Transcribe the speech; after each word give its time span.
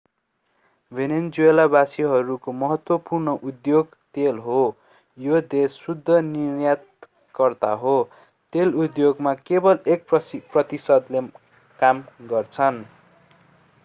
भेनेजुएलावासीहरूको 0.91 2.51
महत्त्वपूर्ण 2.51 3.35
उद्योग 3.43 3.95
तेल 4.13 4.37
हो। 4.37 4.61
यो 5.17 5.41
देश 5.51 5.77
शुद्ध 5.85 6.09
निर्यातकर्ता 6.09 7.71
हो। 7.83 7.95
तेल 8.53 8.73
उद्योगमा 8.75 9.33
केवल 9.45 9.79
एक 9.87 10.05
प्रतिशतले 10.53 11.21
काम 11.79 12.03
गर्छन्‌। 12.29 12.83